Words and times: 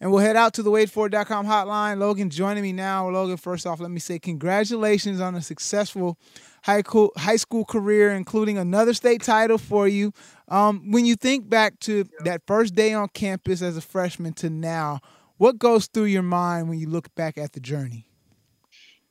And 0.00 0.10
we'll 0.10 0.20
head 0.20 0.36
out 0.36 0.52
to 0.54 0.62
the 0.62 0.70
waitfor.com 0.70 1.46
hotline. 1.46 1.98
Logan 1.98 2.28
joining 2.28 2.62
me 2.62 2.72
now. 2.72 3.08
Logan, 3.08 3.36
first 3.36 3.66
off, 3.66 3.80
let 3.80 3.90
me 3.90 4.00
say 4.00 4.18
congratulations 4.18 5.20
on 5.20 5.34
a 5.34 5.40
successful 5.40 6.18
high 6.64 6.82
school, 6.82 7.12
high 7.16 7.36
school 7.36 7.64
career, 7.64 8.12
including 8.12 8.58
another 8.58 8.92
state 8.92 9.22
title 9.22 9.56
for 9.56 9.88
you. 9.88 10.12
Um, 10.48 10.90
when 10.90 11.06
you 11.06 11.16
think 11.16 11.48
back 11.48 11.78
to 11.80 12.04
that 12.24 12.42
first 12.46 12.74
day 12.74 12.92
on 12.92 13.08
campus 13.08 13.62
as 13.62 13.76
a 13.76 13.80
freshman 13.80 14.34
to 14.34 14.50
now, 14.50 15.00
what 15.38 15.58
goes 15.58 15.86
through 15.86 16.04
your 16.04 16.22
mind 16.22 16.68
when 16.68 16.78
you 16.78 16.88
look 16.88 17.14
back 17.14 17.38
at 17.38 17.52
the 17.52 17.60
journey? 17.60 18.06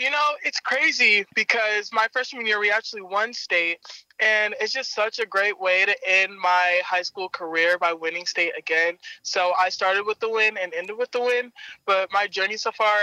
You 0.00 0.10
know, 0.10 0.30
it's 0.42 0.60
crazy 0.60 1.26
because 1.34 1.92
my 1.92 2.08
freshman 2.10 2.46
year 2.46 2.58
we 2.58 2.70
actually 2.70 3.02
won 3.02 3.34
state, 3.34 3.80
and 4.18 4.54
it's 4.58 4.72
just 4.72 4.94
such 4.94 5.18
a 5.18 5.26
great 5.26 5.60
way 5.60 5.84
to 5.84 5.94
end 6.08 6.32
my 6.40 6.80
high 6.86 7.02
school 7.02 7.28
career 7.28 7.76
by 7.76 7.92
winning 7.92 8.24
state 8.24 8.54
again. 8.56 8.96
So 9.24 9.52
I 9.60 9.68
started 9.68 10.06
with 10.06 10.18
the 10.18 10.30
win 10.30 10.56
and 10.56 10.72
ended 10.72 10.96
with 10.96 11.10
the 11.10 11.20
win, 11.20 11.52
but 11.84 12.10
my 12.14 12.26
journey 12.26 12.56
so 12.56 12.72
far 12.72 12.96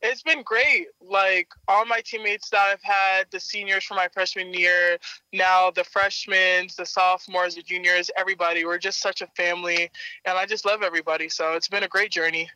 it's 0.00 0.22
been 0.22 0.44
great. 0.44 0.86
Like 1.04 1.48
all 1.66 1.86
my 1.86 2.00
teammates 2.04 2.50
that 2.50 2.60
I've 2.60 2.82
had, 2.84 3.26
the 3.32 3.40
seniors 3.40 3.82
from 3.82 3.96
my 3.96 4.06
freshman 4.06 4.54
year, 4.54 4.98
now 5.32 5.72
the 5.72 5.82
freshmen, 5.82 6.68
the 6.78 6.86
sophomores, 6.86 7.56
the 7.56 7.62
juniors, 7.62 8.12
everybody, 8.16 8.64
we're 8.64 8.78
just 8.78 9.00
such 9.00 9.22
a 9.22 9.26
family, 9.36 9.90
and 10.24 10.38
I 10.38 10.46
just 10.46 10.64
love 10.64 10.84
everybody. 10.84 11.28
So 11.28 11.54
it's 11.54 11.66
been 11.66 11.82
a 11.82 11.88
great 11.88 12.12
journey. 12.12 12.48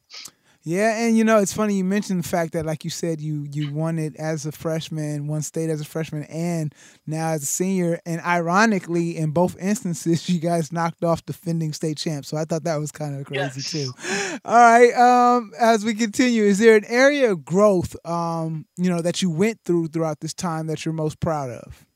Yeah, 0.64 0.98
and 0.98 1.16
you 1.16 1.24
know 1.24 1.38
it's 1.38 1.52
funny 1.52 1.74
you 1.74 1.84
mentioned 1.84 2.22
the 2.22 2.28
fact 2.28 2.52
that, 2.52 2.66
like 2.66 2.84
you 2.84 2.90
said, 2.90 3.20
you 3.20 3.46
you 3.50 3.72
won 3.72 3.98
it 3.98 4.16
as 4.16 4.44
a 4.44 4.52
freshman, 4.52 5.26
won 5.28 5.42
state 5.42 5.70
as 5.70 5.80
a 5.80 5.84
freshman, 5.84 6.24
and 6.24 6.74
now 7.06 7.30
as 7.30 7.44
a 7.44 7.46
senior. 7.46 8.00
And 8.04 8.20
ironically, 8.20 9.16
in 9.16 9.30
both 9.30 9.56
instances, 9.58 10.28
you 10.28 10.40
guys 10.40 10.72
knocked 10.72 11.04
off 11.04 11.24
defending 11.24 11.72
state 11.72 11.96
champs. 11.96 12.28
So 12.28 12.36
I 12.36 12.44
thought 12.44 12.64
that 12.64 12.76
was 12.76 12.92
kind 12.92 13.18
of 13.18 13.26
crazy 13.26 13.60
yes. 13.60 13.70
too. 13.70 14.38
All 14.44 14.56
right, 14.56 14.92
um, 14.94 15.52
as 15.58 15.84
we 15.84 15.94
continue, 15.94 16.42
is 16.42 16.58
there 16.58 16.76
an 16.76 16.84
area 16.86 17.30
of 17.32 17.44
growth, 17.44 17.94
um, 18.04 18.66
you 18.76 18.90
know, 18.90 19.00
that 19.00 19.22
you 19.22 19.30
went 19.30 19.60
through 19.64 19.88
throughout 19.88 20.20
this 20.20 20.34
time 20.34 20.66
that 20.66 20.84
you're 20.84 20.92
most 20.92 21.20
proud 21.20 21.50
of? 21.50 21.87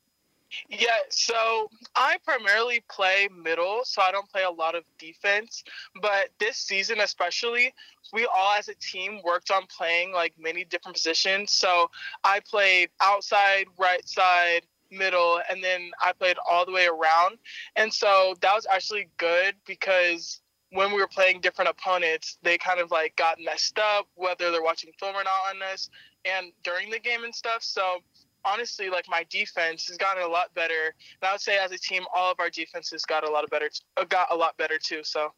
Yeah, 0.69 0.97
so 1.09 1.69
I 1.95 2.17
primarily 2.23 2.83
play 2.89 3.27
middle, 3.35 3.81
so 3.83 4.01
I 4.01 4.11
don't 4.11 4.29
play 4.29 4.43
a 4.43 4.51
lot 4.51 4.75
of 4.75 4.83
defense. 4.97 5.63
But 6.01 6.29
this 6.39 6.57
season, 6.57 6.99
especially, 6.99 7.73
we 8.11 8.25
all 8.25 8.53
as 8.57 8.69
a 8.69 8.75
team 8.75 9.21
worked 9.23 9.51
on 9.51 9.63
playing 9.67 10.13
like 10.13 10.33
many 10.37 10.63
different 10.63 10.95
positions. 10.95 11.51
So 11.51 11.89
I 12.23 12.39
played 12.39 12.89
outside, 13.01 13.65
right 13.79 14.07
side, 14.07 14.61
middle, 14.91 15.41
and 15.49 15.63
then 15.63 15.91
I 16.01 16.13
played 16.13 16.37
all 16.49 16.65
the 16.65 16.71
way 16.71 16.87
around. 16.87 17.37
And 17.75 17.93
so 17.93 18.35
that 18.41 18.53
was 18.53 18.67
actually 18.71 19.09
good 19.17 19.55
because 19.65 20.39
when 20.71 20.91
we 20.91 20.99
were 20.99 21.07
playing 21.07 21.41
different 21.41 21.69
opponents, 21.69 22.37
they 22.41 22.57
kind 22.57 22.79
of 22.79 22.91
like 22.91 23.15
got 23.15 23.37
messed 23.43 23.79
up, 23.79 24.07
whether 24.15 24.51
they're 24.51 24.63
watching 24.63 24.91
film 24.99 25.15
or 25.15 25.23
not 25.23 25.55
on 25.55 25.61
us, 25.71 25.89
and 26.25 26.51
during 26.63 26.89
the 26.89 26.99
game 26.99 27.23
and 27.23 27.33
stuff. 27.33 27.63
So 27.63 27.99
honestly, 28.45 28.89
like 28.89 29.05
my 29.09 29.25
defense 29.29 29.87
has 29.87 29.97
gotten 29.97 30.23
a 30.23 30.27
lot 30.27 30.53
better. 30.53 30.95
And 31.21 31.29
I 31.29 31.33
would 31.33 31.41
say 31.41 31.57
as 31.57 31.71
a 31.71 31.77
team, 31.77 32.03
all 32.15 32.31
of 32.31 32.39
our 32.39 32.49
defenses 32.49 33.05
got 33.05 33.27
a 33.27 33.31
lot 33.31 33.43
of 33.43 33.49
better, 33.49 33.69
uh, 33.97 34.05
got 34.05 34.27
a 34.31 34.35
lot 34.35 34.57
better 34.57 34.77
too. 34.77 35.01
So. 35.03 35.31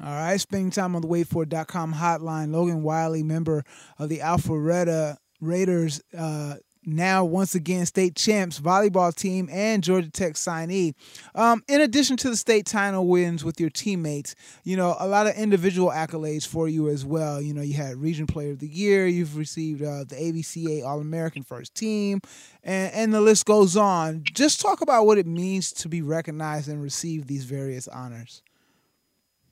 All 0.00 0.12
right, 0.12 0.40
spending 0.40 0.70
time 0.70 0.94
on 0.94 1.02
the 1.02 1.08
waitfor.com 1.08 1.94
hotline. 1.94 2.52
Logan 2.52 2.84
Wiley, 2.84 3.24
member 3.24 3.64
of 3.98 4.08
the 4.08 4.18
Alpharetta 4.18 5.16
Raiders, 5.40 6.00
uh, 6.16 6.54
now 6.88 7.24
once 7.24 7.54
again 7.54 7.86
state 7.86 8.14
champs 8.14 8.60
volleyball 8.60 9.14
team 9.14 9.48
and 9.50 9.82
Georgia 9.82 10.10
Tech 10.10 10.34
signee. 10.34 10.94
Um, 11.34 11.62
in 11.68 11.80
addition 11.80 12.16
to 12.18 12.30
the 12.30 12.36
state 12.36 12.66
title 12.66 13.06
wins 13.06 13.44
with 13.44 13.60
your 13.60 13.70
teammates, 13.70 14.34
you 14.64 14.76
know 14.76 14.96
a 14.98 15.06
lot 15.06 15.26
of 15.26 15.34
individual 15.36 15.90
accolades 15.90 16.46
for 16.46 16.68
you 16.68 16.88
as 16.88 17.04
well. 17.04 17.40
You 17.40 17.54
know 17.54 17.62
you 17.62 17.74
had 17.74 17.96
Region 17.96 18.26
Player 18.26 18.52
of 18.52 18.58
the 18.58 18.68
Year, 18.68 19.06
you've 19.06 19.36
received 19.36 19.82
uh, 19.82 20.04
the 20.04 20.16
AVCA 20.16 20.84
All 20.84 21.00
American 21.00 21.42
First 21.42 21.74
Team, 21.74 22.20
and, 22.62 22.92
and 22.94 23.14
the 23.14 23.20
list 23.20 23.44
goes 23.46 23.76
on. 23.76 24.22
Just 24.24 24.60
talk 24.60 24.80
about 24.80 25.06
what 25.06 25.18
it 25.18 25.26
means 25.26 25.72
to 25.72 25.88
be 25.88 26.02
recognized 26.02 26.68
and 26.68 26.82
receive 26.82 27.26
these 27.26 27.44
various 27.44 27.88
honors 27.88 28.42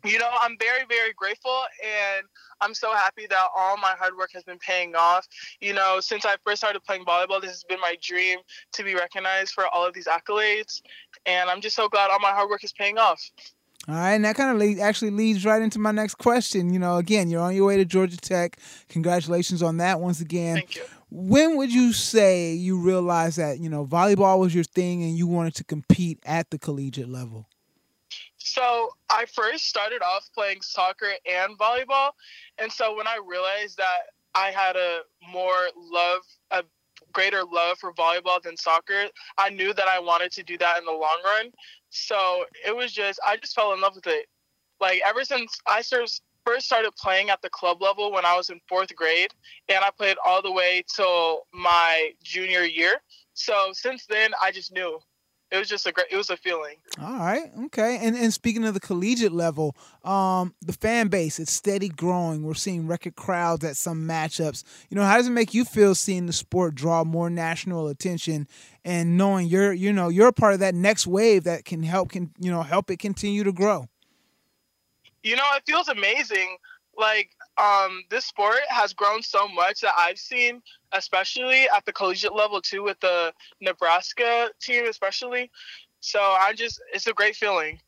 you 0.09 0.19
know, 0.19 0.31
I'm 0.41 0.56
very, 0.59 0.84
very 0.89 1.12
grateful 1.12 1.62
and 1.83 2.27
I'm 2.61 2.75
so 2.75 2.93
happy 2.93 3.27
that 3.28 3.49
all 3.56 3.77
my 3.77 3.94
hard 3.99 4.17
work 4.17 4.31
has 4.33 4.43
been 4.44 4.59
paying 4.59 4.94
off. 4.94 5.27
You 5.61 5.75
know, 5.75 6.00
since 6.00 6.25
I 6.25 6.37
first 6.44 6.59
started 6.59 6.83
playing 6.84 7.05
volleyball, 7.05 7.41
this 7.41 7.50
has 7.50 7.65
been 7.65 7.81
my 7.81 7.97
dream 8.00 8.39
to 8.72 8.84
be 8.84 8.94
recognized 8.94 9.53
for 9.53 9.67
all 9.67 9.87
of 9.87 9.94
these 9.94 10.06
accolades. 10.06 10.81
And 11.27 11.50
I'm 11.50 11.61
just 11.61 11.77
so 11.77 11.89
glad 11.89 12.11
all 12.11 12.21
my 12.21 12.31
hard 12.31 12.49
work 12.49 12.65
is 12.65 12.72
paying 12.72 12.99
off. 12.99 13.21
All 13.89 13.94
right, 13.94 14.15
and 14.15 14.25
that 14.25 14.34
kind 14.34 14.50
of 14.50 14.56
lead, 14.56 14.81
actually 14.81 15.12
leads 15.12 15.44
right 15.44 15.62
into 15.62 15.78
my 15.78 15.93
next 15.93 16.17
question. 16.17 16.73
You 16.73 16.81
know, 16.81 16.97
again, 16.97 17.31
you're 17.31 17.41
on 17.41 17.55
your 17.55 17.67
way 17.67 17.77
to 17.77 17.84
Georgia 17.84 18.17
Tech. 18.17 18.59
Congratulations 18.88 19.62
on 19.62 19.77
that 19.77 20.00
once 20.00 20.21
again. 20.21 20.56
Thank 20.56 20.77
you. 20.77 20.83
When 21.09 21.56
would 21.56 21.73
you 21.73 21.93
say 21.93 22.53
you 22.53 22.81
realized 22.81 23.38
that, 23.38 23.61
you 23.61 23.71
know, 23.71 23.87
volleyball 23.87 24.41
was 24.41 24.53
your 24.53 24.65
thing 24.65 25.05
and 25.05 25.17
you 25.17 25.28
wanted 25.28 25.55
to 25.56 25.65
compete 25.65 26.19
at 26.27 26.50
the 26.50 26.59
collegiate 26.59 27.09
level? 27.09 27.49
So 28.56 28.89
I 29.11 29.27
first 29.27 29.67
started 29.69 30.00
off 30.00 30.31
playing 30.33 30.62
soccer 30.62 31.11
and 31.31 31.59
volleyball, 31.59 32.12
and 32.56 32.72
so 32.72 32.97
when 32.97 33.06
I 33.06 33.19
realized 33.22 33.77
that 33.77 34.15
I 34.34 34.50
had 34.50 34.77
a 34.77 35.00
more 35.31 35.69
love, 35.77 36.22
a 36.50 36.65
greater 37.12 37.44
love 37.44 37.77
for 37.78 37.93
volleyball 37.93 38.41
than 38.41 38.56
soccer, 38.56 39.09
I 39.37 39.50
knew 39.50 39.75
that 39.75 39.89
I 39.89 39.99
wanted 39.99 40.33
to 40.33 40.43
do 40.43 40.56
that 40.56 40.78
in 40.78 40.87
the 40.87 40.91
long 40.93 41.21
run. 41.22 41.50
So 41.91 42.47
it 42.67 42.75
was 42.75 42.94
just 42.94 43.21
I 43.27 43.37
just 43.37 43.55
fell 43.55 43.75
in 43.75 43.83
love 43.83 43.94
with 43.94 44.06
it. 44.06 44.25
Like 44.81 45.03
ever 45.05 45.23
since 45.25 45.59
I 45.67 45.83
first 45.83 46.23
started 46.65 46.93
playing 46.97 47.28
at 47.28 47.43
the 47.43 47.50
club 47.50 47.83
level 47.83 48.11
when 48.11 48.25
I 48.25 48.38
was 48.38 48.49
in 48.49 48.59
fourth 48.71 48.94
grade, 48.97 49.33
and 49.69 49.84
I 49.84 49.91
played 49.91 50.17
all 50.25 50.41
the 50.41 50.53
way 50.53 50.83
till 50.94 51.43
my 51.53 52.12
junior 52.25 52.62
year. 52.62 53.03
So 53.34 53.73
since 53.75 54.06
then, 54.06 54.31
I 54.43 54.50
just 54.50 54.73
knew 54.73 54.99
it 55.51 55.59
was 55.59 55.69
just 55.69 55.87
a 55.87 55.93
great 55.93 56.07
it 56.11 56.17
was 56.17 56.31
a 56.31 56.37
feeling. 56.37 56.77
All 57.01 57.19
right 57.19 57.51
okay 57.67 57.99
and 58.03 58.17
and 58.17 58.33
speaking 58.33 58.65
of 58.65 58.75
the 58.75 58.81
collegiate 58.81 59.33
level 59.33 59.77
um 60.05 60.55
the 60.61 60.73
fan 60.73 61.09
base 61.09 61.39
it's 61.39 61.53
steady 61.53 61.89
growing. 61.89 62.43
We're 62.43 62.55
seeing 62.55 62.87
record 62.87 63.17
crowds 63.17 63.65
at 63.65 63.76
some 63.76 64.06
matchups. 64.06 64.65
You 64.91 64.97
know 64.97 65.05
how 65.05 65.17
does 65.17 65.29
it 65.29 65.31
make 65.31 65.55
you 65.55 65.65
feel 65.65 65.94
seeing 65.94 66.26
the 66.26 66.32
sport 66.32 66.75
draw 66.75 67.05
more 67.05 67.31
national 67.31 67.88
attention 67.88 68.49
and 68.85 69.17
knowing 69.17 69.47
you're 69.47 69.73
you 69.73 69.93
know 69.93 70.09
you're 70.09 70.29
a 70.29 70.32
part 70.32 70.55
of 70.55 70.61
that 70.61 70.75
next 70.75 71.06
wave 71.06 71.44
that 71.44 71.65
can 71.65 71.82
help 71.82 72.11
can 72.11 72.31
you 72.38 72.50
know 72.50 72.62
help 72.62 72.91
it 72.91 72.99
continue 72.99 73.44
to 73.44 73.53
grow? 73.53 73.88
You 75.23 75.37
know 75.37 75.44
it 75.56 75.62
feels 75.67 75.88
amazing 75.88 76.56
like 76.99 77.31
um, 77.58 78.03
this 78.11 78.26
sport 78.26 78.61
has 78.69 78.93
grown 78.93 79.23
so 79.23 79.49
much 79.49 79.81
that 79.81 79.94
I've 79.97 80.19
seen, 80.19 80.62
especially 80.93 81.69
at 81.75 81.85
the 81.85 81.93
collegiate 81.93 82.35
level 82.35 82.61
too, 82.61 82.82
with 82.82 83.00
the 83.00 83.32
Nebraska 83.61 84.50
team, 84.61 84.87
especially. 84.87 85.50
So 86.00 86.20
I 86.20 86.53
just, 86.55 86.81
it's 86.93 87.06
a 87.06 87.12
great 87.12 87.37
feeling. 87.37 87.81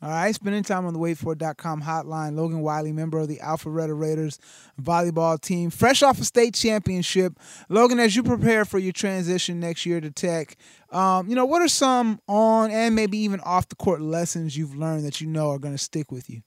All 0.00 0.10
right, 0.10 0.32
spending 0.32 0.62
time 0.62 0.86
on 0.86 0.92
the 0.92 1.00
waitfor.com 1.00 1.82
hotline. 1.82 2.36
Logan 2.36 2.60
Wiley, 2.60 2.92
member 2.92 3.18
of 3.18 3.26
the 3.26 3.38
Alpharetta 3.38 3.98
Raiders 3.98 4.38
volleyball 4.80 5.40
team, 5.40 5.70
fresh 5.70 6.04
off 6.04 6.20
a 6.20 6.24
state 6.24 6.54
championship. 6.54 7.36
Logan, 7.68 7.98
as 7.98 8.14
you 8.14 8.22
prepare 8.22 8.64
for 8.64 8.78
your 8.78 8.92
transition 8.92 9.58
next 9.58 9.84
year 9.86 10.00
to 10.00 10.12
Tech, 10.12 10.56
um, 10.92 11.28
you 11.28 11.34
know, 11.34 11.46
what 11.46 11.62
are 11.62 11.68
some 11.68 12.20
on 12.28 12.70
and 12.70 12.94
maybe 12.94 13.18
even 13.18 13.40
off 13.40 13.68
the 13.68 13.74
court 13.74 14.00
lessons 14.00 14.56
you've 14.56 14.76
learned 14.76 15.04
that 15.04 15.20
you 15.20 15.26
know 15.26 15.50
are 15.50 15.58
going 15.58 15.74
to 15.74 15.82
stick 15.82 16.12
with 16.12 16.30
you? 16.30 16.42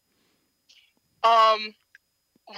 Um, 1.23 1.75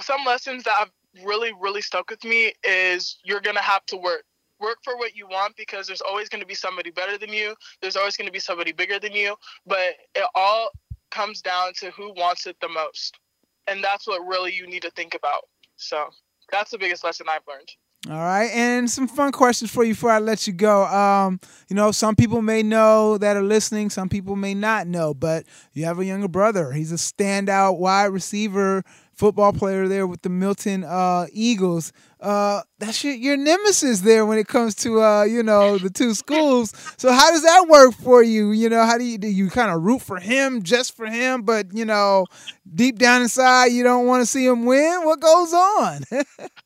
some 0.00 0.24
lessons 0.24 0.64
that 0.64 0.74
have 0.78 0.90
really, 1.24 1.52
really 1.60 1.80
stuck 1.80 2.10
with 2.10 2.24
me 2.24 2.52
is 2.62 3.18
you're 3.24 3.40
gonna 3.40 3.62
have 3.62 3.84
to 3.86 3.96
work. 3.96 4.24
Work 4.60 4.78
for 4.84 4.96
what 4.96 5.14
you 5.16 5.26
want 5.26 5.56
because 5.56 5.86
there's 5.86 6.00
always 6.00 6.28
going 6.28 6.40
to 6.40 6.46
be 6.46 6.54
somebody 6.54 6.90
better 6.90 7.18
than 7.18 7.32
you. 7.32 7.56
There's 7.82 7.96
always 7.96 8.16
going 8.16 8.28
to 8.28 8.32
be 8.32 8.38
somebody 8.38 8.70
bigger 8.70 9.00
than 9.00 9.12
you. 9.12 9.34
But 9.66 9.96
it 10.14 10.24
all 10.34 10.70
comes 11.10 11.42
down 11.42 11.72
to 11.80 11.90
who 11.90 12.12
wants 12.14 12.46
it 12.46 12.56
the 12.60 12.68
most. 12.68 13.18
And 13.66 13.82
that's 13.82 14.06
what 14.06 14.24
really 14.26 14.54
you 14.54 14.66
need 14.68 14.82
to 14.82 14.90
think 14.92 15.14
about. 15.14 15.48
So 15.76 16.08
that's 16.50 16.70
the 16.70 16.78
biggest 16.78 17.02
lesson 17.04 17.26
I've 17.28 17.42
learned. 17.48 17.68
All 18.10 18.18
right, 18.18 18.50
and 18.52 18.90
some 18.90 19.08
fun 19.08 19.32
questions 19.32 19.70
for 19.70 19.82
you 19.82 19.94
before 19.94 20.10
I 20.10 20.18
let 20.18 20.46
you 20.46 20.52
go. 20.52 20.84
Um, 20.84 21.40
you 21.70 21.76
know, 21.76 21.90
some 21.90 22.14
people 22.14 22.42
may 22.42 22.62
know 22.62 23.16
that 23.16 23.34
are 23.34 23.42
listening, 23.42 23.88
some 23.88 24.10
people 24.10 24.36
may 24.36 24.52
not 24.52 24.86
know, 24.86 25.14
but 25.14 25.46
you 25.72 25.86
have 25.86 25.98
a 25.98 26.04
younger 26.04 26.28
brother. 26.28 26.72
He's 26.72 26.92
a 26.92 26.96
standout 26.96 27.78
wide 27.78 28.06
receiver, 28.12 28.84
football 29.16 29.52
player 29.52 29.88
there 29.88 30.06
with 30.06 30.22
the 30.22 30.28
Milton 30.28 30.84
uh, 30.84 31.26
Eagles. 31.32 31.92
Uh, 32.20 32.62
that's 32.78 33.04
your, 33.04 33.14
your 33.14 33.36
nemesis 33.36 34.00
there 34.00 34.24
when 34.24 34.38
it 34.38 34.48
comes 34.48 34.74
to 34.74 35.02
uh, 35.02 35.24
you 35.24 35.42
know 35.42 35.78
the 35.78 35.90
two 35.90 36.14
schools. 36.14 36.72
So 36.96 37.12
how 37.12 37.30
does 37.30 37.42
that 37.42 37.66
work 37.68 37.94
for 37.94 38.22
you? 38.22 38.52
You 38.52 38.68
know, 38.68 38.84
how 38.84 38.98
do 38.98 39.04
you 39.04 39.18
do 39.18 39.28
you 39.28 39.50
kind 39.50 39.70
of 39.70 39.82
root 39.82 40.02
for 40.02 40.18
him 40.18 40.62
just 40.62 40.96
for 40.96 41.06
him, 41.06 41.42
but 41.42 41.66
you 41.72 41.84
know, 41.84 42.26
deep 42.74 42.98
down 42.98 43.22
inside 43.22 43.66
you 43.66 43.82
don't 43.82 44.06
want 44.06 44.22
to 44.22 44.26
see 44.26 44.46
him 44.46 44.64
win? 44.64 45.04
What 45.04 45.20
goes 45.20 45.52
on? 45.52 46.02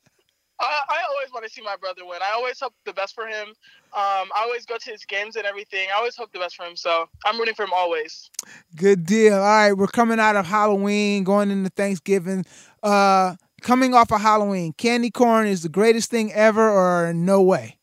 I, 0.59 0.81
I 0.89 0.97
always 1.09 1.31
want 1.33 1.45
to 1.45 1.51
see 1.51 1.61
my 1.61 1.75
brother 1.77 2.05
win. 2.05 2.19
I 2.21 2.33
always 2.33 2.59
hope 2.59 2.73
the 2.85 2.93
best 2.93 3.15
for 3.15 3.27
him. 3.27 3.49
Um, 3.93 4.29
I 4.35 4.41
always 4.43 4.65
go 4.65 4.77
to 4.77 4.91
his 4.91 5.05
games 5.05 5.35
and 5.35 5.45
everything. 5.45 5.87
I 5.93 5.97
always 5.97 6.15
hope 6.15 6.31
the 6.31 6.39
best 6.39 6.55
for 6.55 6.65
him. 6.65 6.75
So 6.75 7.05
I'm 7.25 7.39
rooting 7.39 7.55
for 7.55 7.63
him 7.63 7.73
always. 7.73 8.29
Good 8.75 9.05
deal. 9.05 9.35
All 9.35 9.39
right, 9.39 9.73
we're 9.73 9.87
coming 9.87 10.19
out 10.19 10.35
of 10.35 10.45
Halloween, 10.45 11.23
going 11.23 11.49
into 11.51 11.69
Thanksgiving. 11.69 12.45
Uh, 12.83 13.35
coming 13.61 13.93
off 13.93 14.11
of 14.11 14.21
Halloween, 14.21 14.73
candy 14.73 15.11
corn 15.11 15.47
is 15.47 15.63
the 15.63 15.69
greatest 15.69 16.09
thing 16.09 16.31
ever, 16.33 16.69
or 16.69 17.13
no 17.13 17.41
way? 17.41 17.77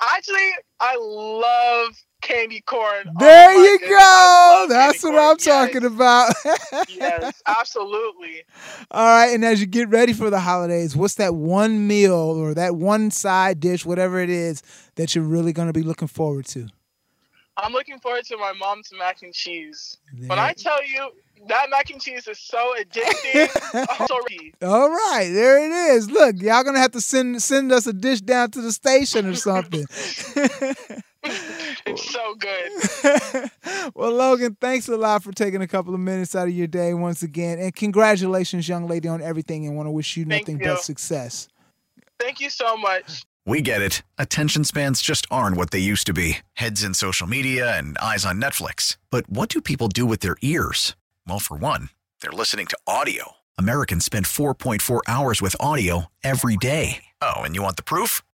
Actually, 0.00 0.52
I 0.80 0.96
love 0.98 1.96
candy 2.26 2.60
corn. 2.60 3.04
Oh 3.08 3.12
there 3.18 3.50
oh 3.50 3.62
you 3.62 3.78
goodness, 3.78 3.98
go. 3.98 4.66
That's 4.68 5.02
what 5.02 5.14
I'm 5.14 5.36
yes. 5.38 5.44
talking 5.44 5.84
about. 5.84 6.34
yes, 6.88 7.42
absolutely. 7.46 8.42
All 8.90 9.06
right, 9.06 9.32
and 9.32 9.44
as 9.44 9.60
you 9.60 9.66
get 9.66 9.88
ready 9.88 10.12
for 10.12 10.30
the 10.30 10.40
holidays, 10.40 10.96
what's 10.96 11.14
that 11.14 11.34
one 11.34 11.86
meal 11.86 12.14
or 12.14 12.54
that 12.54 12.76
one 12.76 13.10
side 13.10 13.60
dish, 13.60 13.86
whatever 13.86 14.20
it 14.20 14.30
is, 14.30 14.62
that 14.96 15.14
you're 15.14 15.24
really 15.24 15.52
going 15.52 15.68
to 15.68 15.72
be 15.72 15.82
looking 15.82 16.08
forward 16.08 16.46
to? 16.46 16.68
I'm 17.56 17.72
looking 17.72 17.98
forward 17.98 18.24
to 18.26 18.36
my 18.36 18.52
mom's 18.52 18.90
mac 18.98 19.22
and 19.22 19.32
cheese. 19.32 19.96
When 20.26 20.38
I 20.38 20.52
tell 20.52 20.84
you 20.84 21.10
that 21.48 21.70
mac 21.70 21.90
and 21.90 22.00
cheese 22.00 22.28
is 22.28 22.38
so 22.38 22.74
addicting, 22.78 23.48
All 24.62 24.90
right, 24.90 25.30
there 25.32 25.58
it 25.58 25.94
is. 25.94 26.10
Look, 26.10 26.42
y'all 26.42 26.64
gonna 26.64 26.80
have 26.80 26.92
to 26.92 27.00
send 27.00 27.40
send 27.42 27.72
us 27.72 27.86
a 27.86 27.92
dish 27.92 28.20
down 28.20 28.50
to 28.52 28.60
the 28.60 28.72
station 28.72 29.26
or 29.26 29.34
something. 29.34 29.86
It's 31.96 32.12
so 32.12 32.34
good. 32.34 33.50
well, 33.94 34.12
Logan, 34.12 34.56
thanks 34.60 34.88
a 34.88 34.96
lot 34.96 35.22
for 35.22 35.32
taking 35.32 35.62
a 35.62 35.66
couple 35.66 35.94
of 35.94 36.00
minutes 36.00 36.34
out 36.34 36.48
of 36.48 36.54
your 36.54 36.66
day 36.66 36.94
once 36.94 37.22
again, 37.22 37.58
and 37.58 37.74
congratulations, 37.74 38.68
young 38.68 38.86
lady, 38.86 39.08
on 39.08 39.20
everything. 39.20 39.66
And 39.66 39.76
want 39.76 39.86
to 39.86 39.90
wish 39.90 40.16
you 40.16 40.24
Thank 40.24 40.42
nothing 40.48 40.60
you. 40.60 40.66
but 40.66 40.82
success. 40.82 41.48
Thank 42.18 42.40
you 42.40 42.50
so 42.50 42.76
much. 42.76 43.24
We 43.44 43.60
get 43.60 43.80
it. 43.80 44.02
Attention 44.18 44.64
spans 44.64 45.00
just 45.00 45.26
aren't 45.30 45.56
what 45.56 45.70
they 45.70 45.78
used 45.78 46.06
to 46.08 46.12
be 46.12 46.38
heads 46.54 46.82
in 46.82 46.94
social 46.94 47.26
media 47.28 47.78
and 47.78 47.96
eyes 47.98 48.24
on 48.26 48.40
Netflix. 48.40 48.96
But 49.10 49.28
what 49.30 49.48
do 49.48 49.60
people 49.60 49.88
do 49.88 50.04
with 50.04 50.20
their 50.20 50.36
ears? 50.42 50.96
Well, 51.26 51.38
for 51.38 51.56
one, 51.56 51.90
they're 52.20 52.32
listening 52.32 52.66
to 52.66 52.78
audio. 52.86 53.32
Americans 53.56 54.04
spend 54.04 54.26
4.4 54.26 55.00
hours 55.06 55.40
with 55.40 55.54
audio 55.60 56.06
every 56.24 56.56
day. 56.56 57.04
Oh, 57.22 57.36
and 57.36 57.54
you 57.54 57.62
want 57.62 57.76
the 57.76 57.84
proof? 57.84 58.20